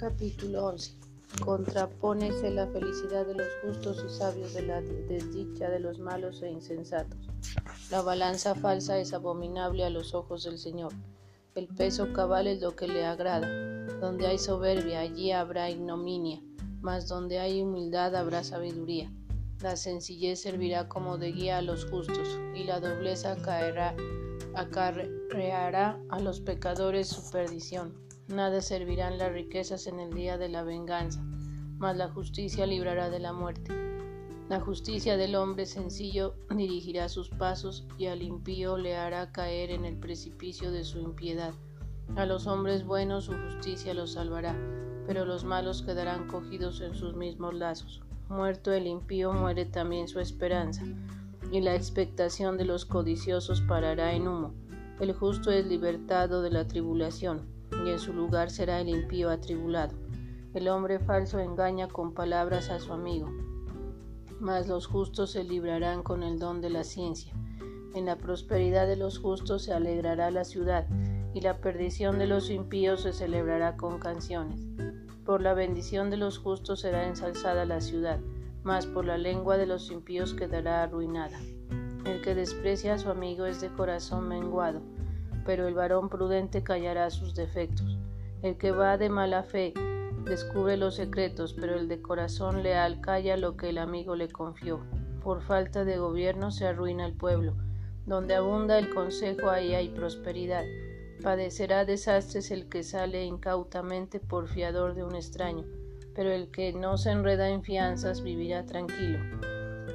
[0.00, 0.96] Capítulo 11.
[1.44, 6.50] Contrapónese la felicidad de los justos y sabios de la desdicha de los malos e
[6.50, 7.18] insensatos.
[7.90, 10.94] La balanza falsa es abominable a los ojos del Señor.
[11.54, 13.46] El peso cabal es lo que le agrada.
[14.00, 16.40] Donde hay soberbia, allí habrá ignominia,
[16.80, 19.12] mas donde hay humildad habrá sabiduría.
[19.60, 23.94] La sencillez servirá como de guía a los justos, y la dobleza caerá,
[24.54, 28.08] acarreará a los pecadores su perdición.
[28.30, 31.20] Nada servirán las riquezas en el día de la venganza,
[31.78, 33.74] mas la justicia librará de la muerte.
[34.48, 39.84] La justicia del hombre sencillo dirigirá sus pasos y al impío le hará caer en
[39.84, 41.54] el precipicio de su impiedad.
[42.14, 44.56] A los hombres buenos su justicia los salvará,
[45.08, 48.00] pero los malos quedarán cogidos en sus mismos lazos.
[48.28, 50.84] Muerto el impío, muere también su esperanza,
[51.50, 54.54] y la expectación de los codiciosos parará en humo.
[55.00, 59.96] El justo es libertado de la tribulación, y en su lugar será el impío atribulado.
[60.54, 63.30] El hombre falso engaña con palabras a su amigo,
[64.40, 67.32] mas los justos se librarán con el don de la ciencia.
[67.94, 70.86] En la prosperidad de los justos se alegrará la ciudad,
[71.34, 74.60] y la perdición de los impíos se celebrará con canciones.
[75.24, 78.18] Por la bendición de los justos será ensalzada la ciudad,
[78.64, 81.38] mas por la lengua de los impíos quedará arruinada.
[82.04, 84.82] El que desprecia a su amigo es de corazón menguado,
[85.44, 87.98] pero el varón prudente callará sus defectos.
[88.42, 89.74] El que va de mala fe
[90.24, 94.80] descubre los secretos, pero el de corazón leal calla lo que el amigo le confió.
[95.22, 97.54] Por falta de gobierno se arruina el pueblo.
[98.06, 100.64] Donde abunda el consejo ahí hay prosperidad.
[101.22, 105.64] Padecerá desastres el que sale incautamente por fiador de un extraño,
[106.14, 109.18] pero el que no se enreda en fianzas vivirá tranquilo.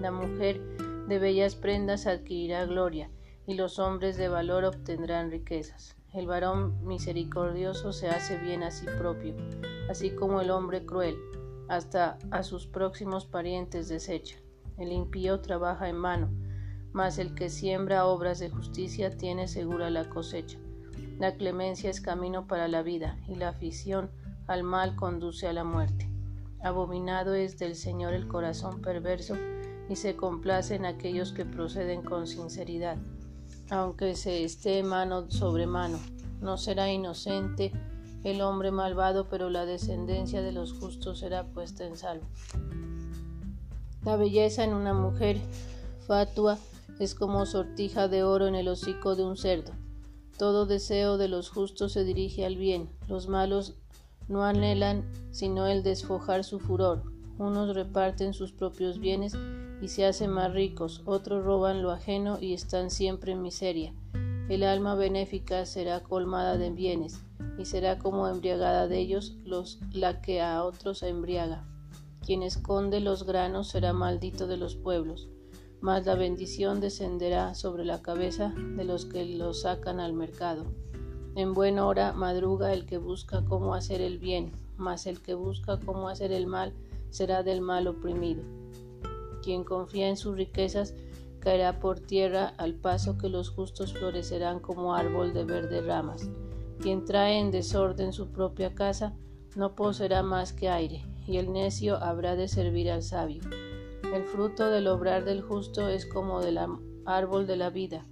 [0.00, 0.60] La mujer
[1.06, 3.08] de bellas prendas adquirirá gloria,
[3.46, 5.96] y los hombres de valor obtendrán riquezas.
[6.12, 9.34] El varón misericordioso se hace bien a sí propio,
[9.88, 11.16] así como el hombre cruel,
[11.68, 14.36] hasta a sus próximos parientes desecha.
[14.76, 16.30] El impío trabaja en vano,
[16.92, 20.58] mas el que siembra obras de justicia tiene segura la cosecha.
[21.18, 24.10] La clemencia es camino para la vida, y la afición
[24.46, 26.08] al mal conduce a la muerte.
[26.62, 29.36] Abominado es del Señor el corazón perverso,
[29.88, 32.98] y se complace en aquellos que proceden con sinceridad.
[33.72, 35.98] Aunque se esté mano sobre mano,
[36.42, 37.72] no será inocente
[38.22, 42.26] el hombre malvado, pero la descendencia de los justos será puesta en salvo.
[44.04, 45.38] La belleza en una mujer
[46.06, 46.58] fatua
[46.98, 49.72] es como sortija de oro en el hocico de un cerdo.
[50.36, 53.76] Todo deseo de los justos se dirige al bien, los malos
[54.28, 57.04] no anhelan sino el desfojar su furor.
[57.38, 59.34] Unos reparten sus propios bienes
[59.82, 63.92] y se hacen más ricos, otros roban lo ajeno y están siempre en miseria.
[64.48, 67.20] El alma benéfica será colmada de bienes
[67.58, 71.66] y será como embriagada de ellos los, la que a otros embriaga.
[72.24, 75.28] Quien esconde los granos será maldito de los pueblos
[75.82, 80.64] mas la bendición descenderá sobre la cabeza de los que lo sacan al mercado.
[81.34, 85.80] En buena hora madruga el que busca cómo hacer el bien, mas el que busca
[85.80, 86.72] cómo hacer el mal
[87.10, 88.44] será del mal oprimido.
[89.42, 90.94] Quien confía en sus riquezas
[91.40, 96.30] caerá por tierra al paso que los justos florecerán como árbol de verde ramas.
[96.80, 99.14] Quien trae en desorden su propia casa
[99.56, 103.42] no poseerá más que aire, y el necio habrá de servir al sabio.
[104.14, 106.58] El fruto del obrar del justo es como del
[107.04, 108.06] árbol de la vida,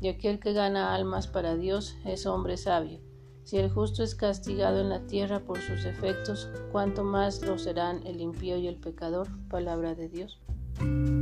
[0.00, 3.00] y aquel que gana almas para Dios es hombre sabio.
[3.44, 8.04] Si el justo es castigado en la tierra por sus efectos, cuánto más lo serán
[8.04, 9.28] el impío y el pecador.
[9.48, 10.40] Palabra de Dios.
[10.78, 11.15] thank you